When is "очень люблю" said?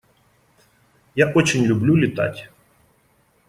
1.31-1.93